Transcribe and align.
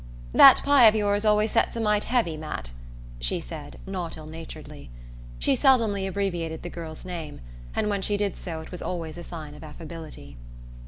"That 0.33 0.63
pie 0.63 0.85
of 0.87 0.95
yours 0.95 1.25
always 1.25 1.51
sets 1.51 1.75
a 1.75 1.79
mite 1.79 2.05
heavy, 2.05 2.35
Matt," 2.35 2.71
she 3.19 3.39
said, 3.39 3.77
not 3.85 4.17
ill 4.17 4.25
naturedly. 4.25 4.89
She 5.37 5.55
seldom 5.55 5.93
abbreviated 5.95 6.63
the 6.63 6.69
girl's 6.71 7.05
name, 7.05 7.39
and 7.75 7.87
when 7.87 8.01
she 8.01 8.17
did 8.17 8.35
so 8.35 8.61
it 8.61 8.71
was 8.71 8.81
always 8.81 9.15
a 9.19 9.23
sign 9.23 9.53
of 9.53 9.63
affability. 9.63 10.37